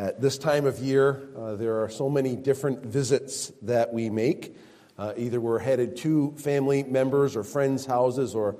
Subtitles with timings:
[0.00, 4.54] At this time of year, uh, there are so many different visits that we make.
[4.96, 8.54] Uh, either we're headed to family members or friends' houses, or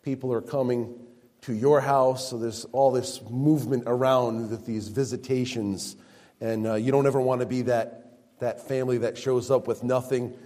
[0.00, 0.98] people are coming
[1.42, 2.30] to your house.
[2.30, 5.94] So there's all this movement around with these visitations.
[6.40, 9.84] And uh, you don't ever want to be that, that family that shows up with
[9.84, 10.38] nothing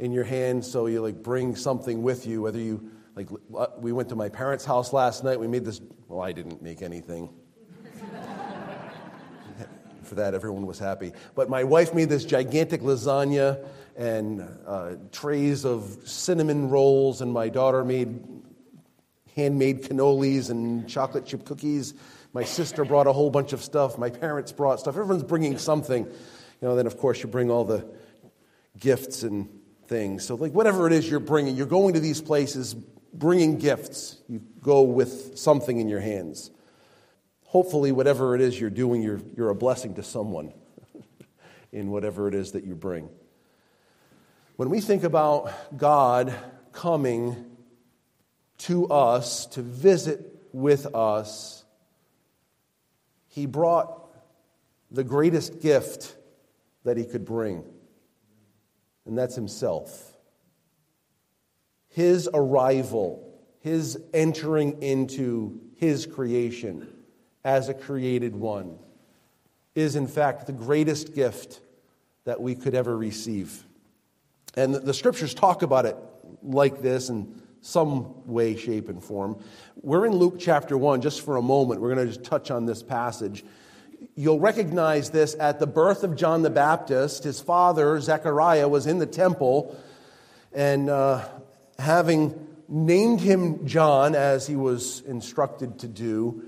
[0.00, 0.64] in your hand.
[0.64, 4.28] So you like bring something with you, whether you, like, uh, we went to my
[4.28, 5.38] parents' house last night.
[5.38, 7.28] We made this, well, I didn't make anything
[10.04, 11.12] for that, everyone was happy.
[11.34, 13.64] But my wife made this gigantic lasagna
[13.96, 18.22] and uh, trays of cinnamon rolls, and my daughter made
[19.36, 21.94] handmade cannolis and chocolate chip cookies.
[22.32, 23.98] My sister brought a whole bunch of stuff.
[23.98, 24.96] My parents brought stuff.
[24.96, 26.04] Everyone's bringing something.
[26.04, 27.86] You know, then of course you bring all the
[28.78, 29.48] gifts and
[29.86, 30.24] things.
[30.24, 32.74] So, like, whatever it is you're bringing, you're going to these places
[33.12, 34.18] bringing gifts.
[34.28, 36.50] You go with something in your hands
[37.54, 40.52] hopefully, whatever it is you're doing, you're, you're a blessing to someone
[41.72, 43.08] in whatever it is that you bring.
[44.56, 46.34] When we think about God
[46.72, 47.46] coming
[48.58, 51.64] to us to visit with us,
[53.28, 54.04] He brought
[54.90, 56.16] the greatest gift
[56.82, 57.62] that He could bring,
[59.06, 60.12] and that's Himself.
[61.90, 66.88] His arrival, His entering into His creation
[67.44, 68.78] as a created one
[69.74, 71.60] is, in fact, the greatest gift
[72.24, 73.64] that we could ever receive.
[74.56, 75.96] And the scriptures talk about it
[76.42, 79.42] like this in some way, shape, and form.
[79.82, 81.80] We're in Luke chapter 1 just for a moment.
[81.80, 83.44] We're going to just touch on this passage.
[84.14, 87.24] You'll recognize this at the birth of John the Baptist.
[87.24, 89.76] His father, Zechariah, was in the temple,
[90.52, 91.26] and uh,
[91.78, 96.44] having named him John as he was instructed to do,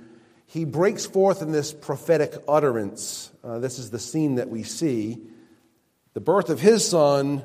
[0.47, 3.31] he breaks forth in this prophetic utterance.
[3.43, 5.19] Uh, this is the scene that we see
[6.15, 7.45] the birth of his son,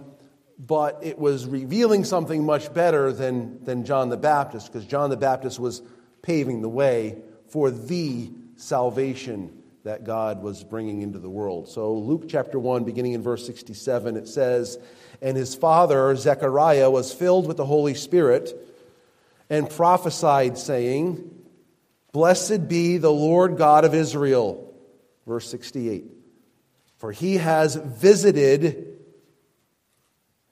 [0.58, 5.18] but it was revealing something much better than, than John the Baptist, because John the
[5.18, 5.81] Baptist was
[6.22, 7.18] paving the way
[7.50, 11.68] for the salvation that God was bringing into the world.
[11.68, 14.78] So, Luke chapter 1, beginning in verse 67, it says,
[15.22, 18.56] And his father, Zechariah, was filled with the Holy Spirit
[19.50, 21.41] and prophesied, saying,
[22.12, 24.74] Blessed be the Lord God of Israel.
[25.26, 26.06] Verse 68.
[26.98, 29.00] For he has visited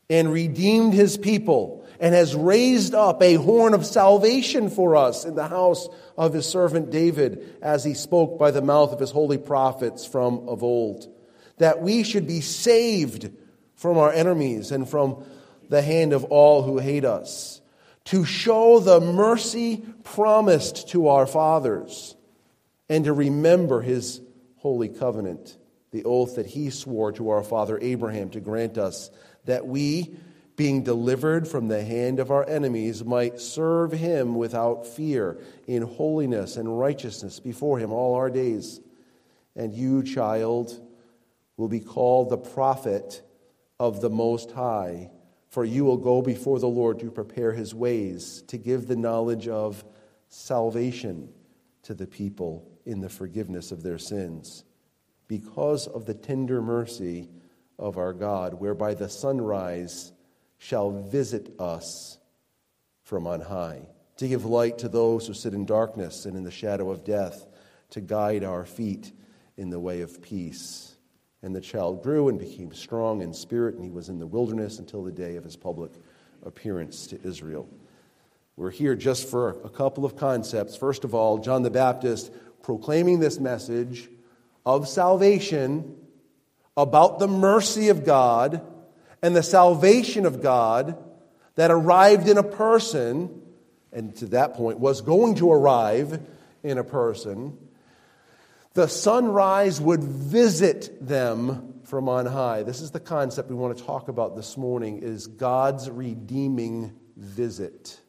[0.09, 5.35] and redeemed his people and has raised up a horn of salvation for us in
[5.35, 5.87] the house
[6.17, 10.47] of his servant David, as he spoke by the mouth of his holy prophets from
[10.47, 11.07] of old,
[11.57, 13.31] that we should be saved
[13.75, 15.23] from our enemies and from
[15.67, 17.58] the hand of all who hate us
[18.09, 22.15] to show the mercy promised to our fathers,
[22.89, 24.19] and to remember his
[24.57, 25.55] holy covenant,
[25.91, 29.11] the oath that he swore to our father Abraham to grant us,
[29.45, 30.17] that we,
[30.55, 36.57] being delivered from the hand of our enemies, might serve him without fear, in holiness
[36.57, 38.79] and righteousness before him all our days.
[39.55, 40.81] And you, child,
[41.57, 43.21] will be called the prophet
[43.79, 45.11] of the Most High
[45.49, 49.47] for you will go before the Lord to prepare his ways, to give the knowledge
[49.47, 49.83] of
[50.27, 51.29] salvation
[51.83, 54.63] to the people in the forgiveness of their sins,
[55.27, 57.29] because of the tender mercy
[57.77, 60.11] of our God, whereby the sunrise
[60.57, 62.19] shall visit us
[63.03, 63.87] from on high,
[64.17, 67.47] to give light to those who sit in darkness and in the shadow of death,
[67.89, 69.11] to guide our feet
[69.57, 70.88] in the way of peace.
[71.41, 74.79] And the child grew and became strong in spirit, and he was in the wilderness
[74.79, 75.91] until the day of his public
[76.43, 77.69] appearance to Israel.
[78.57, 80.75] We're here just for a couple of concepts.
[80.75, 84.09] First of all, John the Baptist proclaiming this message
[84.65, 85.95] of salvation
[86.75, 88.61] about the mercy of God
[89.21, 90.97] and the salvation of God
[91.55, 93.41] that arrived in a person,
[93.91, 96.21] and to that point was going to arrive
[96.63, 97.57] in a person
[98.73, 102.63] the sunrise would visit them from on high.
[102.63, 107.99] This is the concept we want to talk about this morning is God's redeeming visit.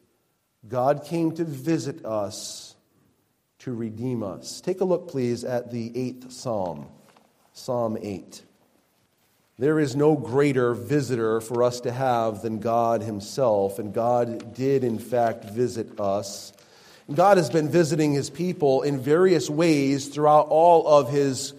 [0.67, 2.75] God came to visit us
[3.59, 4.61] to redeem us.
[4.61, 6.87] Take a look please at the 8th Psalm.
[7.53, 8.43] Psalm 8.
[9.57, 14.83] There is no greater visitor for us to have than God himself, and God did
[14.83, 16.53] in fact visit us
[17.13, 21.53] God has been visiting his people in various ways throughout all of his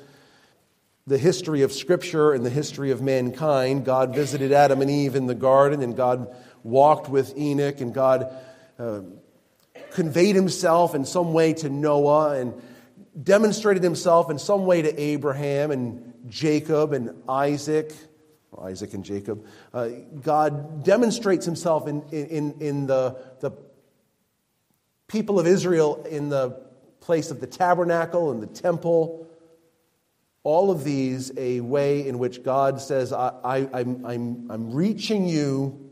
[1.06, 3.84] the history of scripture and the history of mankind.
[3.84, 8.32] God visited Adam and Eve in the garden and God walked with Enoch and God
[8.78, 9.00] uh,
[9.92, 12.54] conveyed himself in some way to Noah and
[13.20, 17.92] demonstrated himself in some way to Abraham and Jacob and Isaac.
[18.60, 19.44] Isaac and Jacob.
[19.74, 19.88] Uh,
[20.22, 23.50] God demonstrates himself in, in, in the, the
[25.12, 26.50] people of Israel in the
[27.00, 29.28] place of the tabernacle and the temple.
[30.42, 35.28] All of these, a way in which God says, I, I, I'm, I'm, I'm reaching
[35.28, 35.90] you,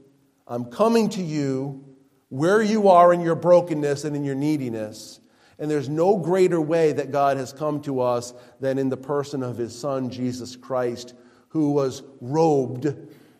[0.49, 1.84] I'm coming to you
[2.31, 5.20] where you are in your brokenness and in your neediness.
[5.58, 9.43] And there's no greater way that God has come to us than in the person
[9.43, 11.14] of his Son, Jesus Christ,
[11.49, 12.87] who was robed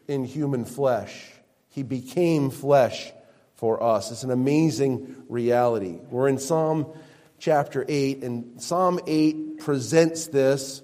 [0.06, 1.27] in human flesh.
[1.71, 3.12] He became flesh
[3.61, 4.11] for us.
[4.11, 5.99] It's an amazing reality.
[6.09, 6.95] We're in Psalm
[7.39, 10.81] chapter 8, and Psalm 8 presents this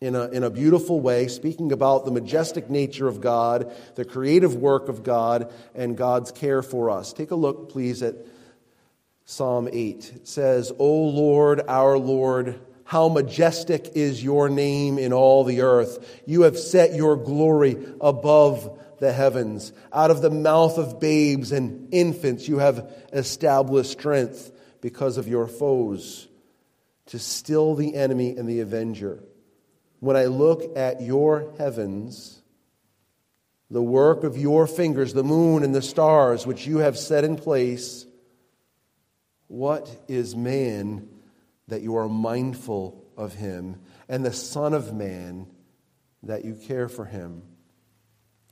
[0.00, 4.56] in a, in a beautiful way, speaking about the majestic nature of God, the creative
[4.56, 7.12] work of God, and God's care for us.
[7.12, 8.16] Take a look, please, at
[9.24, 10.12] Psalm 8.
[10.16, 16.20] It says, O Lord, our Lord, how majestic is your name in all the earth.
[16.26, 19.72] You have set your glory above the heavens.
[19.92, 25.46] Out of the mouth of babes and infants, you have established strength because of your
[25.46, 26.28] foes
[27.06, 29.22] to still the enemy and the avenger
[30.00, 32.42] when I look at your heavens,
[33.70, 37.36] the work of your fingers, the moon and the stars which you have set in
[37.36, 38.06] place,
[39.48, 41.08] what is man
[41.68, 45.48] that you are mindful of him, and the Son of Man
[46.22, 47.42] that you care for him?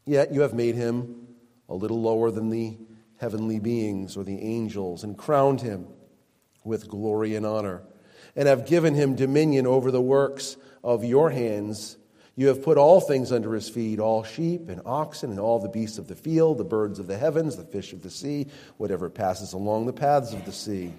[0.06, 1.28] Yet you have made him
[1.68, 2.76] a little lower than the
[3.18, 5.86] heavenly beings or the angels, and crowned him
[6.64, 7.82] with glory and honor,
[8.36, 11.96] and have given him dominion over the works of your hands.
[12.36, 15.68] You have put all things under his feet all sheep and oxen and all the
[15.68, 19.08] beasts of the field, the birds of the heavens, the fish of the sea, whatever
[19.08, 20.92] passes along the paths of the sea.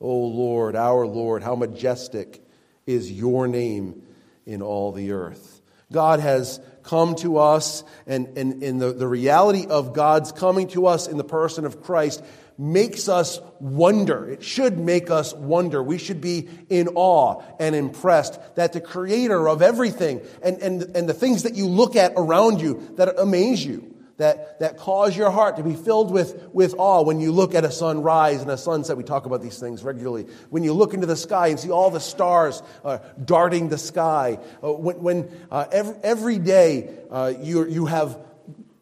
[0.00, 2.44] O Lord, our Lord, how majestic
[2.86, 4.02] is your name
[4.44, 5.61] in all the earth.
[5.92, 10.86] God has come to us, and, and, and the, the reality of God's coming to
[10.86, 12.22] us in the person of Christ
[12.58, 14.28] makes us wonder.
[14.28, 15.82] It should make us wonder.
[15.82, 21.08] We should be in awe and impressed that the creator of everything and, and, and
[21.08, 23.91] the things that you look at around you that amaze you,
[24.22, 27.64] that, that cause your heart to be filled with, with awe when you look at
[27.64, 28.96] a sunrise and a sunset.
[28.96, 30.26] We talk about these things regularly.
[30.50, 34.38] When you look into the sky and see all the stars uh, darting the sky.
[34.62, 38.18] Uh, when when uh, every, every day uh, you, you have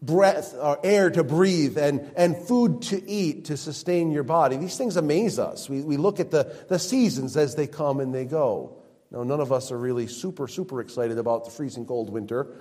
[0.03, 4.57] breath or air to breathe and, and food to eat to sustain your body.
[4.57, 5.69] These things amaze us.
[5.69, 8.77] We, we look at the, the seasons as they come and they go.
[9.11, 12.55] Now, none of us are really super, super excited about the freezing cold winter,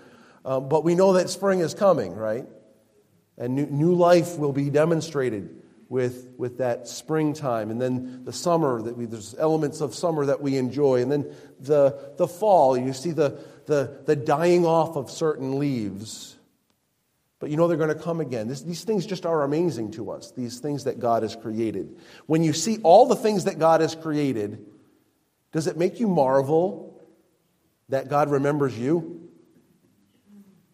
[0.44, 2.46] um, but we know that spring is coming, right?
[3.40, 7.72] And new, new life will be demonstrated with, with that springtime.
[7.72, 11.02] And then the summer, that we, there's elements of summer that we enjoy.
[11.02, 16.36] And then the, the fall, you see the, the, the dying off of certain leaves
[17.40, 18.48] but you know they're going to come again.
[18.48, 21.98] This, these things just are amazing to us, these things that God has created.
[22.26, 24.66] When you see all the things that God has created,
[25.54, 27.02] does it make you marvel
[27.88, 29.29] that God remembers you?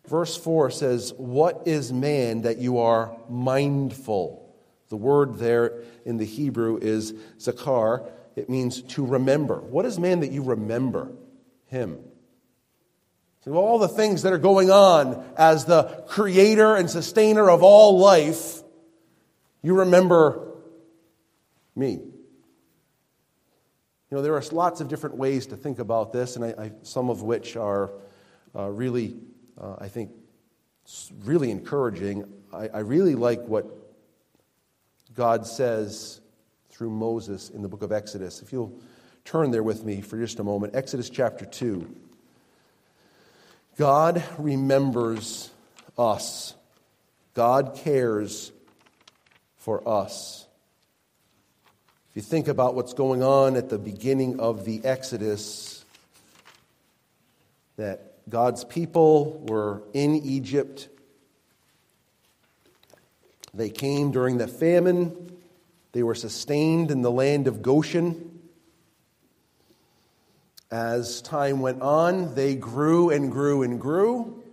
[0.07, 4.41] Verse 4 says, What is man that you are mindful?
[4.89, 8.09] The word there in the Hebrew is zakar.
[8.35, 9.59] It means to remember.
[9.59, 11.11] What is man that you remember
[11.67, 11.99] him?
[13.45, 17.99] So all the things that are going on as the creator and sustainer of all
[17.99, 18.63] life,
[19.61, 20.53] you remember
[21.75, 21.91] me.
[21.91, 26.71] You know, there are lots of different ways to think about this, and I, I,
[26.83, 27.91] some of which are
[28.55, 29.17] uh, really,
[29.59, 30.11] uh, I think,
[31.23, 32.25] really encouraging.
[32.53, 33.65] I, I really like what
[35.15, 36.21] God says
[36.69, 38.41] through Moses in the book of Exodus.
[38.41, 38.77] If you'll
[39.23, 41.87] turn there with me for just a moment, Exodus chapter 2.
[43.77, 45.49] God remembers
[45.97, 46.53] us.
[47.33, 48.51] God cares
[49.57, 50.45] for us.
[52.09, 55.83] If you think about what's going on at the beginning of the Exodus,
[57.77, 60.89] that God's people were in Egypt.
[63.53, 65.31] They came during the famine.
[65.91, 68.39] They were sustained in the land of Goshen.
[70.71, 74.43] As time went on, they grew and grew and grew.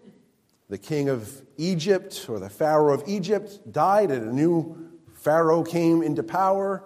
[0.69, 6.03] The king of Egypt, or the Pharaoh of Egypt, died, and a new Pharaoh came
[6.03, 6.85] into power.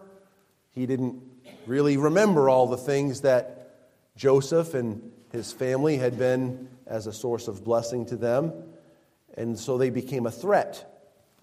[0.73, 1.23] He didn't
[1.67, 7.49] really remember all the things that Joseph and his family had been as a source
[7.49, 8.53] of blessing to them.
[9.37, 10.93] And so they became a threat.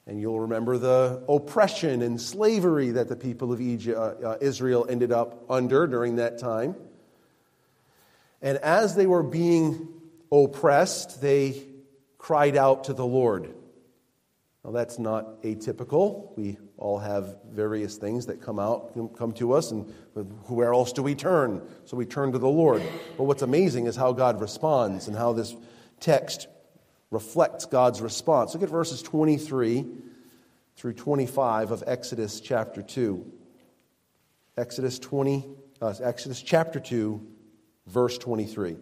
[0.05, 4.85] And you'll remember the oppression and slavery that the people of Egypt, uh, uh, Israel
[4.89, 6.75] ended up under during that time.
[8.41, 9.87] And as they were being
[10.31, 11.63] oppressed, they
[12.17, 13.53] cried out to the Lord.
[14.71, 16.35] That's not atypical.
[16.37, 19.93] We all have various things that come out, come to us, and
[20.47, 21.61] where else do we turn?
[21.83, 22.81] So we turn to the Lord.
[23.17, 25.53] But what's amazing is how God responds and how this
[25.99, 26.47] text
[27.11, 28.53] reflects God's response.
[28.53, 29.85] Look at verses 23
[30.77, 33.31] through 25 of Exodus chapter 2.
[34.57, 35.45] Exodus 20,
[35.81, 37.25] uh, Exodus chapter 2,
[37.87, 38.77] verse 23.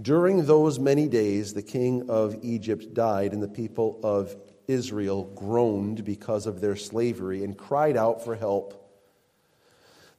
[0.00, 4.34] During those many days, the king of Egypt died, and the people of
[4.66, 8.78] Israel groaned because of their slavery and cried out for help.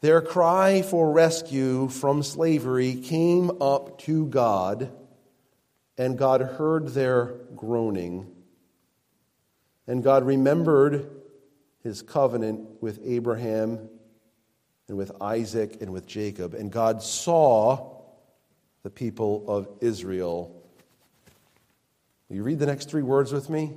[0.02, 4.92] Their cry for rescue from slavery came up to God,
[5.98, 8.30] and God heard their groaning.
[9.88, 11.10] And God remembered
[11.84, 13.90] his covenant with Abraham
[14.88, 16.54] and with Isaac and with Jacob.
[16.54, 18.02] And God saw
[18.84, 20.62] the people of Israel.
[22.28, 23.74] Will you read the next three words with me?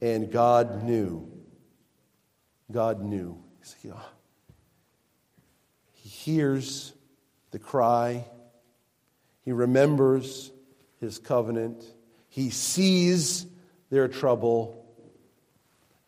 [0.00, 1.30] And God knew.
[2.70, 3.42] God knew.
[3.92, 4.08] Ah.
[5.92, 6.92] He hears
[7.50, 8.24] the cry.
[9.44, 10.50] He remembers
[11.00, 11.84] his covenant.
[12.28, 13.46] He sees
[13.90, 14.86] their trouble.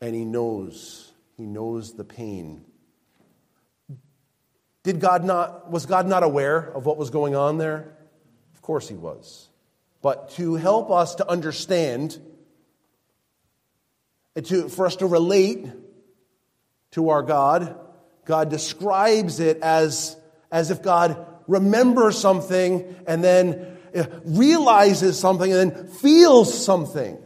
[0.01, 1.13] And he knows.
[1.37, 2.65] He knows the pain.
[4.83, 7.97] Did God not, was God not aware of what was going on there?
[8.55, 9.49] Of course he was.
[10.03, 12.21] But to help us to understand,
[14.35, 15.67] to, for us to relate
[16.93, 17.79] to our God,
[18.25, 20.17] God describes it as,
[20.51, 27.19] as if God remembers something and then uh, realizes something and then feels something.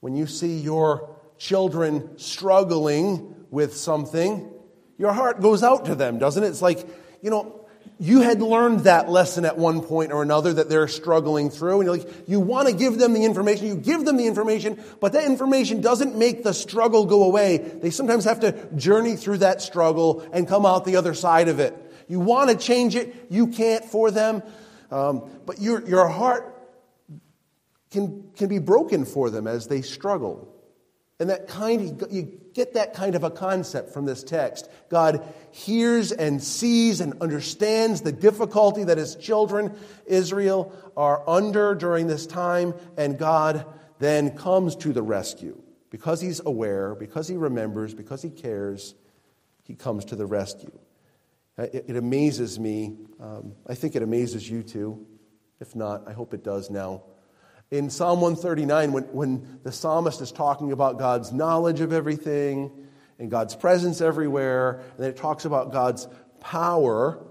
[0.00, 4.50] When you see your children struggling with something,
[4.98, 6.48] your heart goes out to them, doesn't it?
[6.48, 6.86] It's like,
[7.22, 7.59] you know,
[7.98, 11.86] you had learned that lesson at one point or another that they're struggling through, and
[11.86, 15.12] you're like, you want to give them the information, you give them the information, but
[15.12, 17.58] that information doesn't make the struggle go away.
[17.58, 21.60] They sometimes have to journey through that struggle and come out the other side of
[21.60, 21.76] it.
[22.08, 24.42] You want to change it, you can't for them,
[24.90, 26.56] um, but your, your heart
[27.90, 30.48] can, can be broken for them as they struggle.
[31.18, 34.70] And that kind, you get that kind of a concept from this text.
[34.88, 39.76] God hears and sees and understands the difficulty that his children,
[40.06, 43.66] Israel, are under during this time, and God
[43.98, 45.60] then comes to the rescue.
[45.90, 48.94] Because he's aware, because he remembers, because he cares,
[49.64, 50.72] he comes to the rescue.
[51.58, 52.96] Uh, it, it amazes me.
[53.20, 55.06] Um, I think it amazes you too.
[55.60, 57.02] If not, I hope it does now
[57.70, 62.72] in Psalm 139, when, when the psalmist is talking about God's knowledge of everything
[63.18, 66.08] and God's presence everywhere, and then it talks about God's
[66.40, 67.24] power,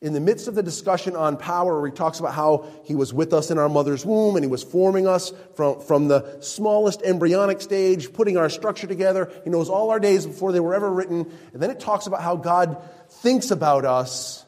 [0.00, 3.14] in the midst of the discussion on power, where he talks about how he was
[3.14, 7.02] with us in our mother's womb and he was forming us from, from the smallest
[7.02, 9.30] embryonic stage, putting our structure together.
[9.44, 11.30] He knows all our days before they were ever written.
[11.52, 14.44] And then it talks about how God thinks about us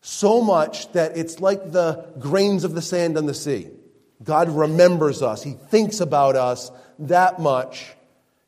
[0.00, 3.68] so much that it's like the grains of the sand on the sea.
[4.22, 7.94] God remembers us, He thinks about us that much.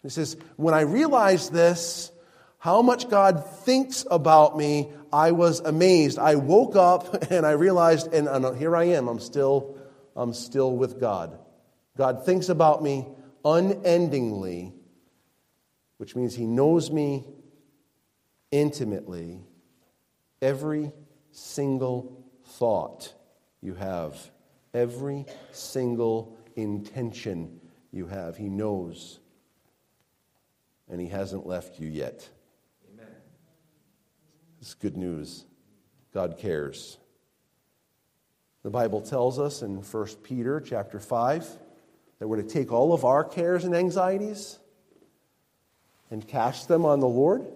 [0.02, 2.12] He says, When I realized this,
[2.58, 6.18] how much God thinks about me, I was amazed.
[6.18, 9.76] I woke up and I realized, and, and here I am, I'm still,
[10.14, 11.38] I'm still with God.
[11.96, 13.06] God thinks about me
[13.44, 14.74] unendingly,
[15.98, 17.24] which means He knows me
[18.50, 19.40] intimately.
[20.42, 20.92] Every
[21.32, 23.12] single thought
[23.60, 24.30] you have
[24.76, 28.36] every single intention you have.
[28.36, 29.18] He knows.
[30.88, 32.28] And He hasn't left you yet.
[32.92, 33.06] Amen.
[34.60, 35.44] It's good news.
[36.12, 36.98] God cares.
[38.62, 41.48] The Bible tells us in 1 Peter chapter 5
[42.18, 44.58] that we're to take all of our cares and anxieties
[46.10, 47.46] and cast them on the Lord.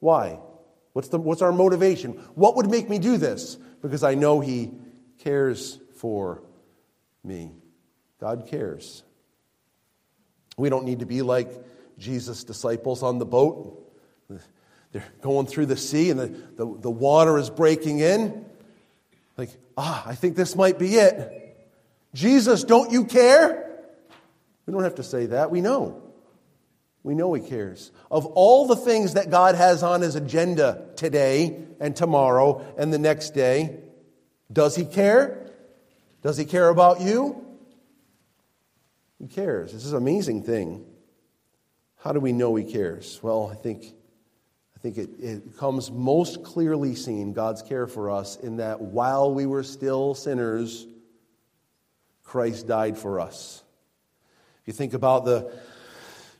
[0.00, 0.38] Why?
[0.92, 2.12] What's, the, what's our motivation?
[2.34, 3.56] What would make me do this?
[3.80, 4.70] Because I know He
[5.18, 6.42] cares for
[7.24, 7.52] me.
[8.20, 9.02] God cares.
[10.56, 11.50] We don't need to be like
[11.98, 13.78] Jesus' disciples on the boat.
[14.92, 18.44] They're going through the sea and the, the, the water is breaking in.
[19.38, 21.56] Like, ah, I think this might be it.
[22.14, 23.70] Jesus, don't you care?
[24.66, 25.50] We don't have to say that.
[25.50, 26.02] We know.
[27.02, 27.90] We know He cares.
[28.10, 32.98] Of all the things that God has on His agenda today and tomorrow and the
[32.98, 33.80] next day,
[34.52, 35.41] does He care?
[36.22, 37.44] Does he care about you?
[39.18, 39.72] He cares.
[39.72, 40.84] This is an amazing thing.
[41.98, 43.20] How do we know he cares?
[43.22, 43.84] Well, I think,
[44.76, 49.32] I think it, it comes most clearly seen, God's care for us, in that while
[49.32, 50.86] we were still sinners,
[52.24, 53.62] Christ died for us.
[54.62, 55.52] If you think about the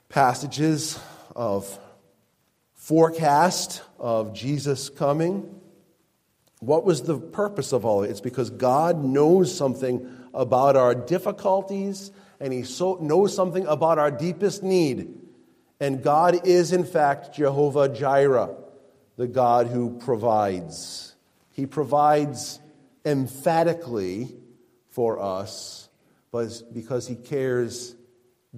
[0.09, 0.99] passages
[1.35, 1.79] of
[2.75, 5.61] forecast of Jesus coming,
[6.63, 8.13] what was the purpose of all of it?
[8.13, 14.13] It's because God knows something about our difficulties and He so, knows something about our
[14.13, 15.13] deepest need.
[15.81, 18.55] And God is, in fact, Jehovah Jireh,
[19.17, 21.17] the God who provides.
[21.51, 22.61] He provides
[23.05, 24.33] emphatically
[24.91, 25.89] for us
[26.31, 27.97] because He cares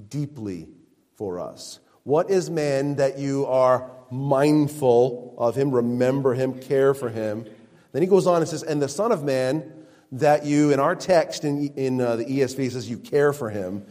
[0.08, 0.68] deeply
[1.16, 1.80] for us.
[2.02, 7.46] What is man that you are mindful of him, remember him, care for him?
[7.94, 9.72] Then he goes on and says, And the Son of Man
[10.10, 13.86] that you, in our text in, in uh, the ESV, says you care for him.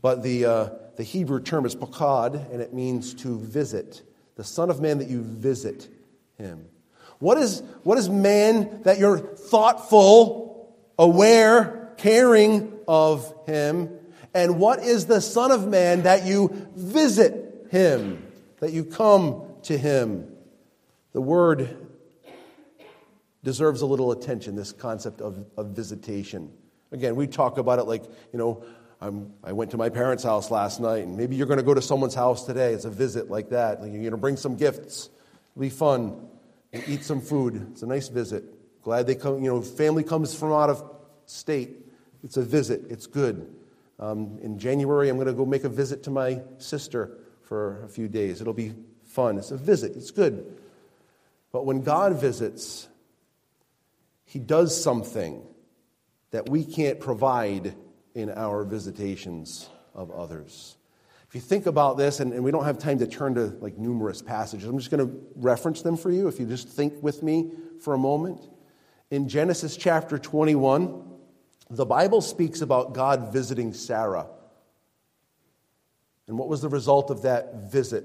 [0.00, 4.02] But the, uh, the Hebrew term is pakad, and it means to visit.
[4.36, 5.88] The Son of Man that you visit
[6.38, 6.64] him.
[7.18, 13.90] What is, what is man that you're thoughtful, aware, caring of him?
[14.32, 18.24] And what is the Son of Man that you visit him,
[18.60, 20.32] that you come to him?
[21.14, 21.88] The word
[23.42, 26.50] deserves a little attention, this concept of, of visitation.
[26.92, 28.64] Again, we talk about it like, you know,
[29.00, 31.72] I'm, i went to my parents' house last night, and maybe you're going to go
[31.72, 32.74] to someone's house today.
[32.74, 33.80] It's a visit like that.
[33.80, 35.08] Like you're going to bring some gifts.
[35.52, 36.28] It'll be fun.
[36.86, 37.68] eat some food.
[37.72, 38.44] It's a nice visit.
[38.82, 40.84] Glad they come, you know, family comes from out of
[41.26, 41.78] state.
[42.22, 42.82] It's a visit.
[42.90, 43.54] It's good.
[43.98, 47.88] Um, in January, I'm going to go make a visit to my sister for a
[47.88, 48.40] few days.
[48.40, 49.38] It'll be fun.
[49.38, 49.96] It's a visit.
[49.96, 50.56] It's good.
[51.52, 52.88] But when God visits,
[54.30, 55.44] he does something
[56.30, 57.74] that we can't provide
[58.14, 60.76] in our visitations of others.
[61.26, 63.76] If you think about this, and, and, we don't have time to turn to like
[63.76, 67.24] numerous passages, I'm just going to reference them for you if you just think with
[67.24, 68.40] me for a moment.
[69.10, 71.10] In Genesis chapter 21,
[71.68, 74.28] the Bible speaks about God visiting Sarah.
[76.28, 78.04] And what was the result of that visit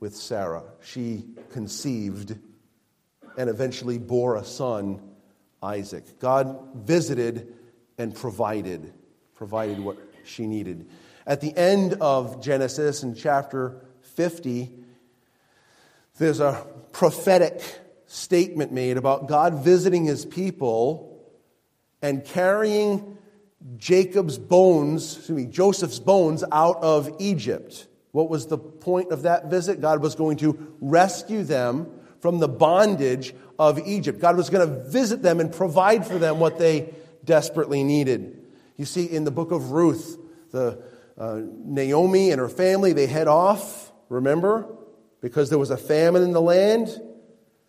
[0.00, 0.64] with Sarah?
[0.82, 2.36] She conceived
[3.36, 5.07] and eventually bore a son
[5.62, 6.18] Isaac.
[6.18, 7.54] God visited
[7.98, 8.92] and provided,
[9.34, 10.88] provided what she needed.
[11.26, 14.70] At the end of Genesis in chapter 50,
[16.18, 17.62] there's a prophetic
[18.06, 21.22] statement made about God visiting his people
[22.00, 23.18] and carrying
[23.76, 27.86] Jacob's bones, excuse me, Joseph's bones out of Egypt.
[28.12, 29.80] What was the point of that visit?
[29.80, 31.88] God was going to rescue them
[32.20, 34.20] from the bondage of Egypt.
[34.20, 38.42] God was going to visit them and provide for them what they desperately needed.
[38.76, 40.18] You see, in the book of Ruth,
[40.50, 40.82] the
[41.18, 44.66] uh, Naomi and her family, they head off, remember?
[45.20, 47.00] Because there was a famine in the land.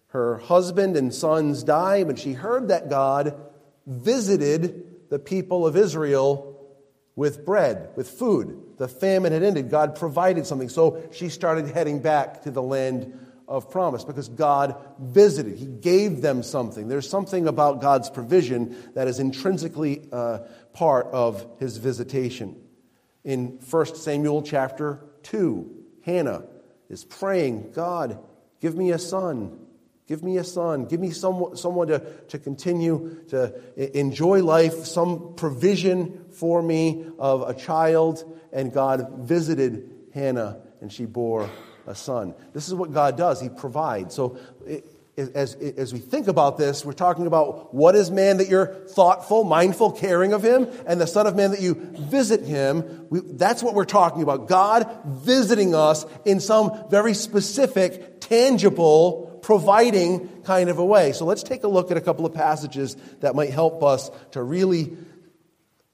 [0.07, 3.39] Her husband and sons die, but she heard that God
[3.85, 6.55] visited the people of Israel
[7.15, 8.77] with bread, with food.
[8.77, 9.69] The famine had ended.
[9.69, 10.69] God provided something.
[10.69, 13.13] So she started heading back to the land
[13.49, 15.57] of promise because God visited.
[15.57, 16.87] He gave them something.
[16.87, 20.39] There's something about God's provision that is intrinsically uh,
[20.73, 22.55] part of his visitation.
[23.23, 26.43] In 1 Samuel chapter 2, Hannah
[26.89, 28.19] is praying, God,
[28.61, 29.59] give me a son.
[30.07, 30.85] Give me a son.
[30.85, 33.53] Give me someone, someone to, to continue to
[33.97, 38.23] enjoy life, some provision for me of a child.
[38.51, 41.49] And God visited Hannah, and she bore
[41.89, 42.35] a son.
[42.53, 44.15] This is what God does, He provides.
[44.15, 44.85] So, it,
[45.17, 49.43] as, as we think about this, we're talking about what is man that you're thoughtful,
[49.43, 53.07] mindful, caring of him, and the Son of Man that you visit him.
[53.09, 54.47] We, that's what we're talking about.
[54.47, 61.11] God visiting us in some very specific, tangible, providing kind of a way.
[61.11, 64.41] So let's take a look at a couple of passages that might help us to
[64.41, 64.95] really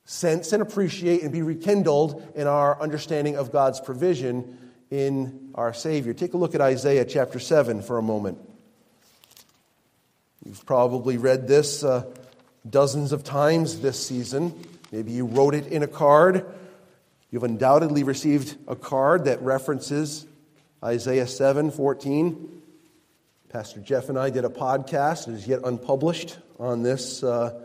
[0.03, 6.13] sense and appreciate and be rekindled in our understanding of God's provision in our Savior.
[6.13, 8.38] Take a look at Isaiah chapter 7 for a moment.
[10.45, 12.06] You've probably read this uh,
[12.69, 14.54] dozens of times this season.
[14.91, 16.45] Maybe you wrote it in a card.
[17.32, 20.26] You've undoubtedly received a card that references
[20.84, 22.62] Isaiah 7 14.
[23.50, 27.60] Pastor Jeff and I did a podcast, it is yet unpublished, on this uh,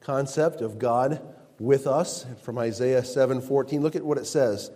[0.00, 1.20] concept of God
[1.58, 3.80] with us from Isaiah 7 14.
[3.82, 4.70] Look at what it says.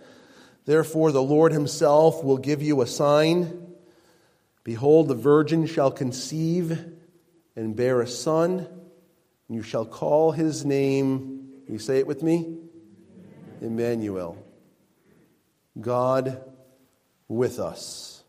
[0.65, 3.67] Therefore, the Lord himself will give you a sign.
[4.63, 6.85] Behold, the virgin shall conceive
[7.55, 8.59] and bear a son,
[9.47, 11.61] and you shall call his name.
[11.65, 12.57] Can you say it with me?
[13.59, 14.37] Emmanuel.
[15.79, 16.43] God
[17.27, 18.23] with us.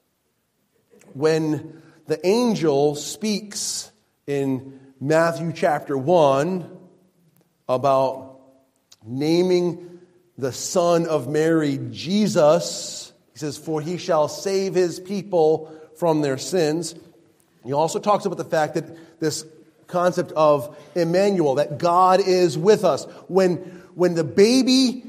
[1.14, 3.90] when the angel speaks
[4.26, 6.78] in Matthew chapter 1
[7.68, 8.40] about
[9.04, 9.91] naming
[10.42, 16.36] the son of Mary Jesus, he says, For he shall save his people from their
[16.36, 16.96] sins.
[17.64, 19.46] He also talks about the fact that this
[19.86, 23.04] concept of Emmanuel, that God is with us.
[23.28, 23.56] When,
[23.94, 25.04] when the baby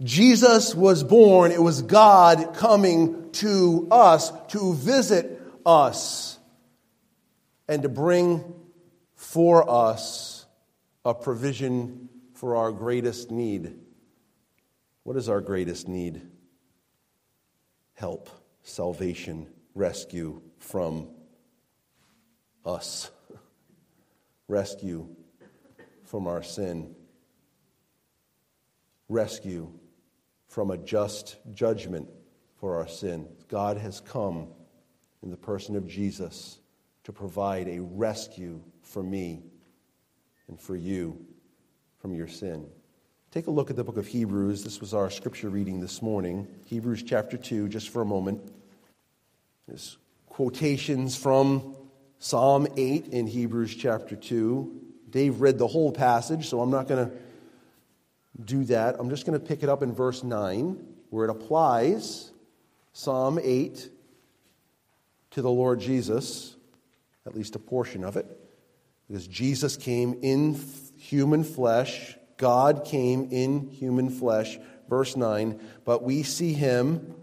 [0.00, 6.38] Jesus was born, it was God coming to us to visit us
[7.66, 8.44] and to bring
[9.16, 10.46] for us
[11.04, 13.74] a provision for our greatest need.
[15.08, 16.20] What is our greatest need?
[17.94, 18.28] Help,
[18.62, 21.08] salvation, rescue from
[22.62, 23.10] us,
[24.48, 25.08] rescue
[26.04, 26.94] from our sin,
[29.08, 29.72] rescue
[30.46, 32.10] from a just judgment
[32.60, 33.30] for our sin.
[33.48, 34.48] God has come
[35.22, 36.58] in the person of Jesus
[37.04, 39.42] to provide a rescue for me
[40.48, 41.18] and for you
[41.96, 42.68] from your sin.
[43.30, 44.64] Take a look at the book of Hebrews.
[44.64, 46.48] This was our scripture reading this morning.
[46.64, 48.40] Hebrews chapter 2, just for a moment.
[49.66, 49.98] There's
[50.30, 51.76] quotations from
[52.18, 54.80] Psalm 8 in Hebrews chapter 2.
[55.10, 57.14] Dave read the whole passage, so I'm not going to
[58.42, 58.96] do that.
[58.98, 62.32] I'm just going to pick it up in verse 9, where it applies
[62.94, 63.90] Psalm 8
[65.32, 66.56] to the Lord Jesus,
[67.26, 68.26] at least a portion of it,
[69.06, 70.58] because Jesus came in
[70.96, 72.14] human flesh.
[72.38, 74.58] God came in human flesh.
[74.88, 77.14] Verse 9, but we see him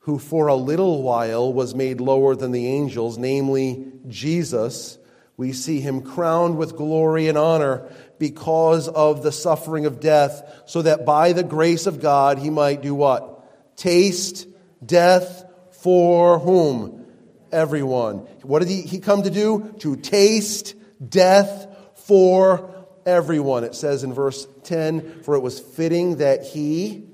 [0.00, 4.98] who for a little while was made lower than the angels, namely Jesus.
[5.38, 10.82] We see him crowned with glory and honor because of the suffering of death, so
[10.82, 13.76] that by the grace of God he might do what?
[13.76, 14.46] Taste
[14.84, 17.06] death for whom?
[17.50, 18.18] Everyone.
[18.42, 19.74] What did he, he come to do?
[19.80, 20.74] To taste
[21.06, 21.66] death
[22.06, 22.75] for
[23.06, 23.64] everyone.
[23.64, 27.08] It says in verse 10 For it was fitting that he,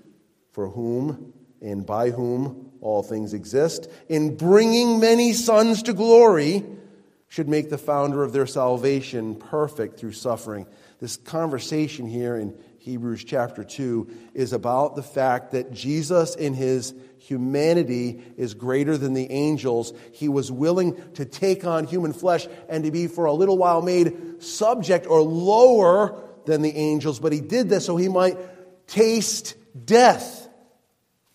[0.50, 6.64] for whom and by whom all things exist, in bringing many sons to glory,
[7.28, 10.66] should make the founder of their salvation perfect through suffering.
[10.98, 16.92] This conversation here in Hebrews chapter 2 is about the fact that Jesus, in his
[17.18, 19.92] humanity, is greater than the angels.
[20.10, 23.82] He was willing to take on human flesh and to be for a little while
[23.82, 28.36] made subject or lower than the angels, but he did this so he might
[28.88, 30.48] taste death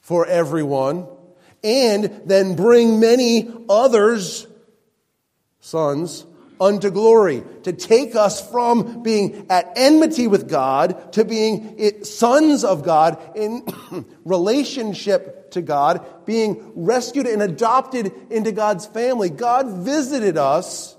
[0.01, 1.07] for everyone
[1.63, 4.45] and then bring many others,
[5.61, 6.25] sons,
[6.59, 12.83] unto glory, to take us from being at enmity with God to being sons of
[12.83, 13.65] God in
[14.25, 19.29] relationship to God, being rescued and adopted into God's family.
[19.29, 20.95] God visited us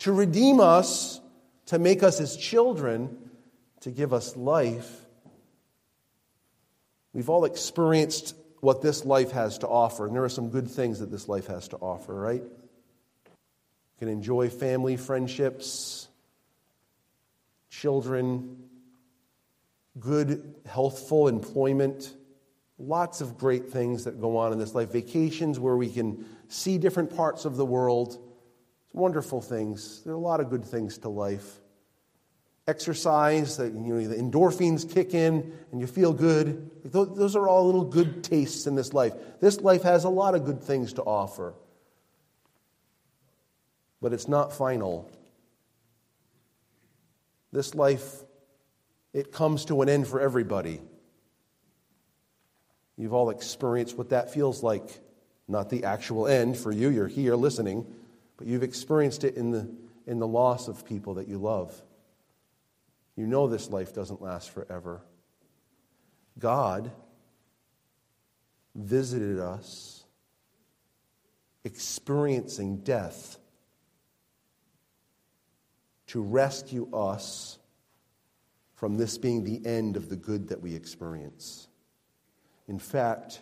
[0.00, 1.20] to redeem us,
[1.66, 3.30] to make us his children,
[3.80, 5.04] to give us life.
[7.12, 11.00] We've all experienced what this life has to offer, and there are some good things
[11.00, 12.42] that this life has to offer, right?
[13.98, 16.08] Can enjoy family friendships,
[17.68, 18.56] children,
[19.98, 22.14] good, healthful employment,
[22.78, 24.92] lots of great things that go on in this life.
[24.92, 28.18] Vacations where we can see different parts of the world.
[28.84, 30.02] It's wonderful things.
[30.04, 31.60] There are a lot of good things to life.
[32.68, 36.70] Exercise, that you know, the endorphins kick in and you feel good.
[36.84, 39.14] Those are all little good tastes in this life.
[39.40, 41.54] This life has a lot of good things to offer
[44.00, 45.10] but it's not final.
[47.52, 48.22] This life,
[49.12, 50.80] it comes to an end for everybody.
[52.96, 55.00] You've all experienced what that feels like.
[55.46, 57.86] Not the actual end for you, you're here listening,
[58.36, 59.68] but you've experienced it in the,
[60.06, 61.80] in the loss of people that you love.
[63.16, 65.00] You know this life doesn't last forever.
[66.38, 66.92] God
[68.74, 70.04] visited us
[71.64, 73.38] experiencing death
[76.08, 77.58] to rescue us
[78.74, 81.68] from this being the end of the good that we experience.
[82.66, 83.40] In fact,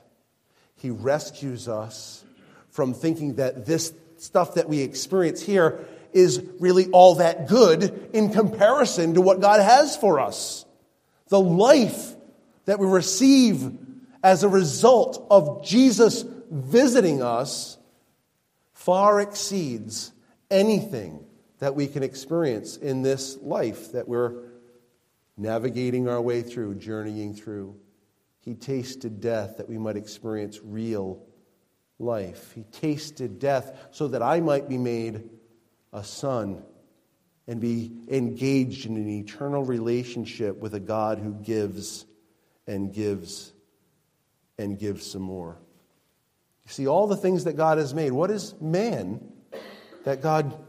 [0.76, 2.24] He rescues us
[2.70, 8.32] from thinking that this stuff that we experience here is really all that good in
[8.32, 10.64] comparison to what God has for us.
[11.28, 12.14] The life
[12.64, 13.76] that we receive
[14.22, 17.76] as a result of Jesus visiting us
[18.72, 20.12] far exceeds
[20.50, 21.26] anything
[21.58, 24.34] that we can experience in this life that we're
[25.36, 27.76] navigating our way through, journeying through.
[28.40, 31.22] He tasted death that we might experience real
[31.98, 32.52] life.
[32.54, 35.28] He tasted death so that I might be made
[35.92, 36.62] a son
[37.48, 42.04] and be engaged in an eternal relationship with a God who gives
[42.66, 43.52] and gives
[44.58, 45.58] and gives some more.
[46.66, 49.20] You see, all the things that God has made, what is man
[50.04, 50.65] that God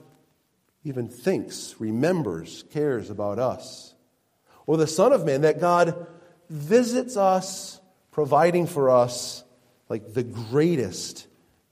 [0.88, 3.94] even thinks, remembers, cares about us?
[4.66, 6.08] Or the Son of Man that God
[6.50, 9.44] visits us, providing for us
[9.90, 11.28] like the greatest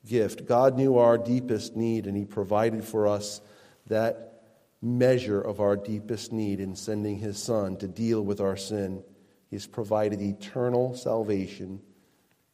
[0.06, 0.46] gift.
[0.46, 3.40] God knew our deepest need, and He provided for us
[3.88, 4.44] that
[4.82, 9.02] measure of our deepest need in sending His Son to deal with our sin.
[9.50, 11.82] He's provided eternal salvation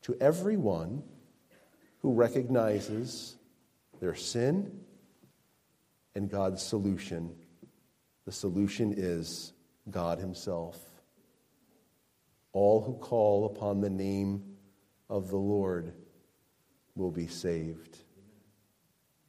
[0.03, 1.01] to everyone
[2.03, 3.35] who recognizes
[3.99, 4.81] their sin
[6.15, 7.35] and God's solution.
[8.25, 9.53] The solution is
[9.89, 10.79] God Himself.
[12.53, 14.43] All who call upon the name
[15.09, 15.93] of the Lord
[16.95, 17.97] will be saved.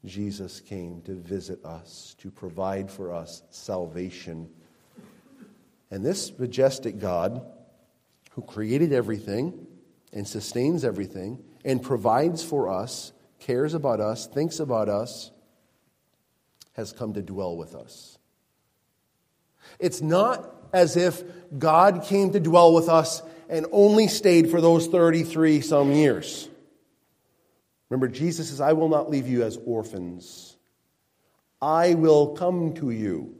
[0.05, 4.49] Jesus came to visit us, to provide for us salvation.
[5.90, 7.45] And this majestic God,
[8.33, 9.66] who created everything
[10.12, 15.32] and sustains everything and provides for us, cares about us, thinks about us,
[16.72, 18.18] has come to dwell with us.
[19.78, 21.22] It's not as if
[21.58, 26.48] God came to dwell with us and only stayed for those 33 some years.
[27.90, 30.56] Remember, Jesus says, I will not leave you as orphans.
[31.61, 33.35] I will come to you.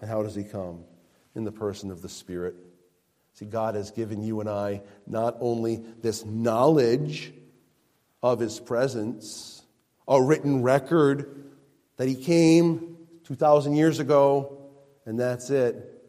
[0.00, 0.84] And how does he come?
[1.34, 2.54] In the person of the Spirit.
[3.34, 7.32] See, God has given you and I not only this knowledge
[8.22, 9.62] of his presence,
[10.06, 11.49] a written record
[12.00, 14.70] that he came 2,000 years ago,
[15.04, 16.02] and that's it.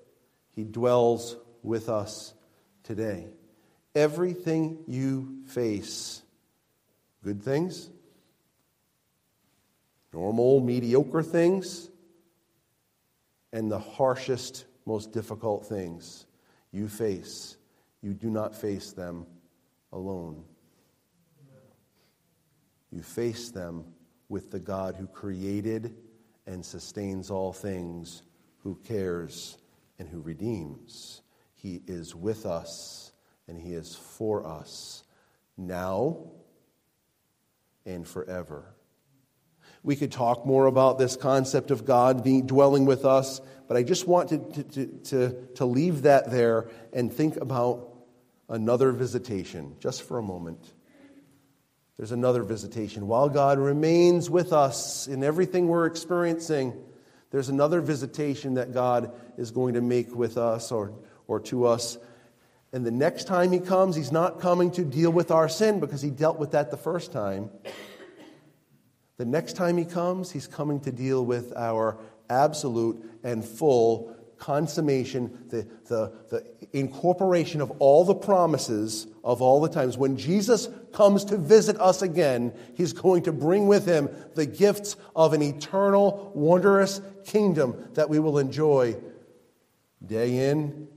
[0.56, 2.34] He dwells with us
[2.82, 3.28] today.
[3.94, 6.22] Everything you face
[7.26, 7.90] Good things,
[10.14, 11.90] normal, mediocre things,
[13.52, 16.26] and the harshest, most difficult things
[16.72, 17.58] you face.
[18.02, 19.26] You do not face them
[19.92, 20.46] alone.
[22.92, 23.84] You face them
[24.32, 25.94] with the God who created
[26.48, 28.24] and sustains all things,
[28.64, 29.58] who cares
[30.00, 31.22] and who redeems.
[31.54, 33.12] He is with us
[33.48, 35.04] and He is for us
[35.58, 36.32] now
[37.86, 38.74] and forever.
[39.84, 43.84] We could talk more about this concept of God being, dwelling with us, but I
[43.84, 47.90] just want to, to, to, to leave that there and think about
[48.48, 50.74] another visitation just for a moment.
[52.02, 53.06] There's another visitation.
[53.06, 56.74] While God remains with us in everything we're experiencing,
[57.30, 60.96] there's another visitation that God is going to make with us or,
[61.28, 62.00] or to us.
[62.74, 66.02] And the next time He comes, He's not coming to deal with our sin because
[66.02, 67.52] He dealt with that the first time.
[69.18, 72.00] The next time He comes, He's coming to deal with our
[72.32, 79.70] absolute and full consummation, the, the, the incorporation of all the promises of all the
[79.70, 80.00] times.
[80.00, 84.96] When Jesus comes to visit us again, He's going to bring with Him the gifts
[85.16, 88.98] of an eternal, wondrous kingdom that we will enjoy
[90.04, 90.88] day in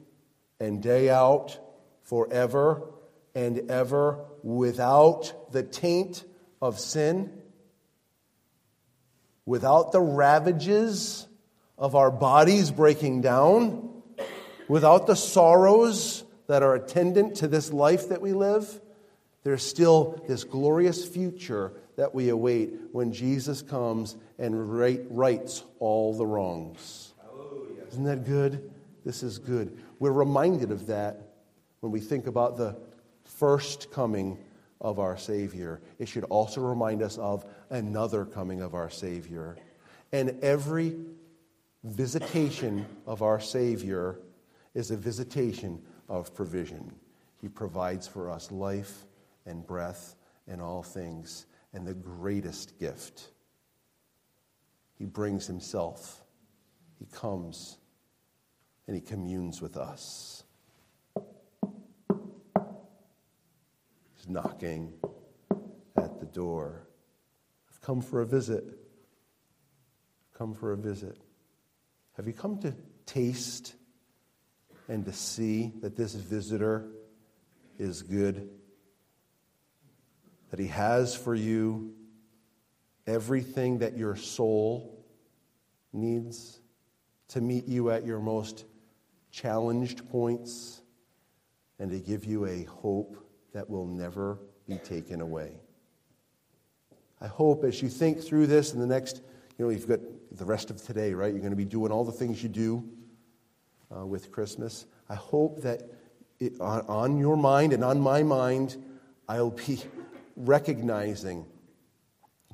[0.59, 1.59] and day out
[2.03, 2.95] forever
[3.35, 6.25] and ever without the taint
[6.63, 7.31] of sin,
[9.45, 11.29] without the ravages
[11.79, 13.91] of our bodies breaking down,
[14.69, 18.81] without the sorrows that are attendant to this life that we live.
[19.43, 26.15] There's still this glorious future that we await when Jesus comes and right, rights all
[26.15, 27.13] the wrongs.
[27.91, 28.73] Isn't that good?
[29.05, 29.79] This is good.
[29.99, 31.35] We're reminded of that
[31.81, 32.77] when we think about the
[33.25, 34.39] first coming
[34.81, 35.81] of our Savior.
[35.99, 39.57] It should also remind us of another coming of our Savior.
[40.13, 40.97] And every
[41.85, 44.19] visitation of our Savior
[44.75, 46.93] is a visitation of provision.
[47.41, 49.05] He provides for us life
[49.47, 50.17] and breath
[50.49, 53.31] and all things, and the greatest gift.
[54.99, 56.23] He brings Himself.
[56.99, 57.79] He comes
[58.87, 60.45] and He communes with us.
[64.17, 64.93] He's knocking
[65.97, 66.87] at the door.
[67.71, 68.65] I've come for a visit.
[70.37, 71.24] Come for a visit.
[72.17, 72.75] Have you come to
[73.07, 73.75] taste
[74.89, 76.87] and to see that this visitor
[77.79, 78.49] is good?
[80.51, 81.95] That he has for you
[83.07, 85.05] everything that your soul
[85.93, 86.61] needs
[87.29, 88.65] to meet you at your most
[89.31, 90.81] challenged points
[91.79, 93.17] and to give you a hope
[93.53, 95.57] that will never be taken away.
[97.21, 99.23] I hope as you think through this in the next,
[99.59, 100.01] you know, you've got
[100.33, 101.33] the rest of today, right?
[101.33, 102.89] You're going to be doing all the things you do
[103.95, 104.87] uh, with Christmas.
[105.09, 105.83] I hope that
[106.41, 108.83] it, on, on your mind and on my mind,
[109.29, 109.81] I'll be
[110.37, 111.47] recognizing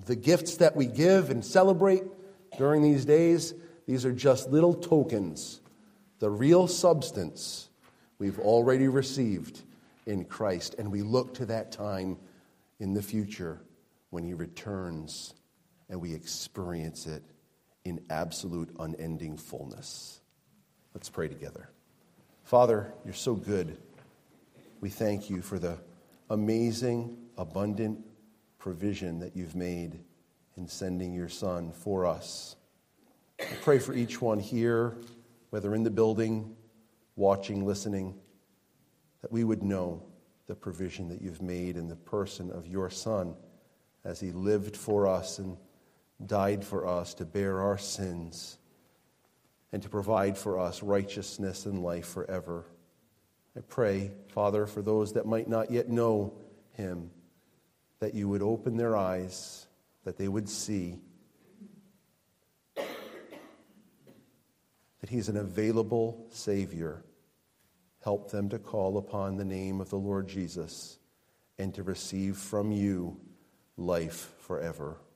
[0.07, 2.03] the gifts that we give and celebrate
[2.59, 3.55] during these days.
[3.87, 5.61] These are just little tokens.
[6.19, 7.71] The real substance
[8.19, 9.63] we've already received
[10.05, 12.19] in Christ, and we look to that time
[12.79, 13.63] in the future
[14.11, 15.35] when He returns
[15.91, 17.23] and we experience it
[17.85, 20.21] in absolute, unending fullness.
[20.95, 21.69] Let's pray together.
[22.45, 23.77] Father, you're so good.
[24.81, 25.79] We thank you for the
[26.31, 27.99] amazing, abundant
[28.59, 29.99] provision that you've made
[30.57, 32.57] in sending your Son for us.
[33.41, 34.97] I pray for each one here,
[35.51, 36.55] whether in the building,
[37.17, 38.15] watching, listening,
[39.23, 40.03] that we would know
[40.47, 43.35] the provision that you've made in the person of your Son
[44.05, 45.57] as he lived for us and
[46.27, 48.59] died for us to bear our sins
[49.73, 52.67] and to provide for us righteousness and life forever.
[53.57, 56.35] I pray, Father, for those that might not yet know
[56.73, 57.11] him,
[58.01, 59.67] that you would open their eyes,
[60.05, 60.99] that they would see
[65.01, 67.03] that he's an available Savior.
[68.03, 70.99] Help them to call upon the name of the Lord Jesus
[71.59, 73.19] and to receive from you
[73.77, 74.97] life forever.